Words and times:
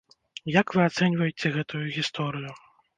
Як 0.53 0.73
вы 0.79 0.81
ацэньваеце 0.89 1.55
гэтую 1.59 1.85
гісторыю? 2.01 2.61